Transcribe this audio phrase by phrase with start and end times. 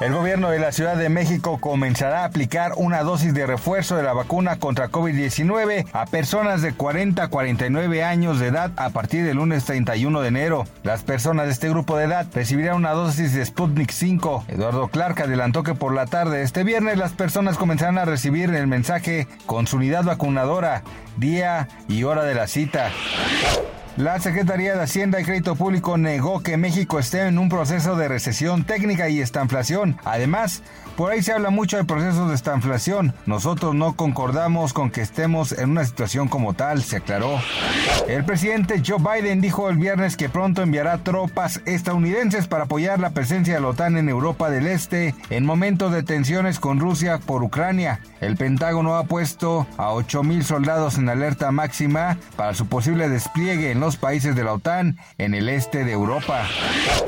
[0.00, 4.02] El gobierno de la Ciudad de México comenzará a aplicar una dosis de refuerzo de
[4.02, 9.26] la vacuna contra COVID-19 a personas de 40 a 49 años de edad a partir
[9.26, 10.64] del lunes 31 de enero.
[10.84, 14.46] Las personas de este grupo de edad recibirán una dosis de Sputnik 5.
[14.48, 18.48] Eduardo Clark adelantó que por la tarde de este viernes las personas comenzarán a recibir
[18.54, 20.82] el mensaje con su unidad vacunadora,
[21.18, 22.90] día y hora de la cita.
[24.00, 28.08] La Secretaría de Hacienda y Crédito Público negó que México esté en un proceso de
[28.08, 29.98] recesión técnica y estanflación.
[30.06, 30.62] Además,
[30.96, 33.12] por ahí se habla mucho de procesos de estanflación.
[33.26, 37.40] Nosotros no concordamos con que estemos en una situación como tal, se aclaró.
[38.08, 43.10] El presidente Joe Biden dijo el viernes que pronto enviará tropas estadounidenses para apoyar la
[43.10, 47.42] presencia de la OTAN en Europa del Este en momentos de tensiones con Rusia por
[47.42, 48.00] Ucrania.
[48.22, 53.80] El Pentágono ha puesto a 8.000 soldados en alerta máxima para su posible despliegue en
[53.80, 56.46] los países de la OTAN en el este de Europa.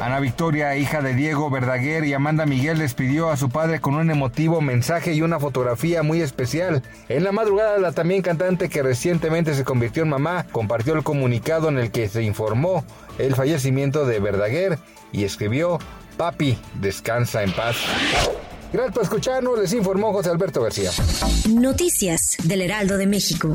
[0.00, 4.10] Ana Victoria, hija de Diego Verdaguer y Amanda Miguel, despidió a su padre con un
[4.10, 6.82] emotivo mensaje y una fotografía muy especial.
[7.08, 11.68] En la madrugada, la también cantante que recientemente se convirtió en mamá compartió el comunicado
[11.68, 12.84] en el que se informó
[13.18, 14.78] el fallecimiento de Verdaguer
[15.12, 15.78] y escribió,
[16.16, 17.76] Papi, descansa en paz.
[18.72, 20.90] Gracias por escucharnos, les informó José Alberto García.
[21.48, 23.54] Noticias del Heraldo de México.